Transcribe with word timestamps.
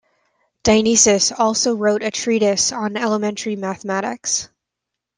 Dionysius 0.63 1.31
also 1.31 1.75
wrote 1.75 2.01
a 2.01 2.09
treatise 2.09 2.71
on 2.71 2.97
elementary 2.97 3.55
mathematics. 3.55 4.49